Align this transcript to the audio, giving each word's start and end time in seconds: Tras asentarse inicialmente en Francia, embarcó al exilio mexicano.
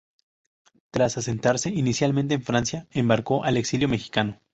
Tras 0.89 1.19
asentarse 1.19 1.69
inicialmente 1.69 2.33
en 2.33 2.41
Francia, 2.41 2.87
embarcó 2.89 3.43
al 3.43 3.57
exilio 3.57 3.87
mexicano. 3.87 4.39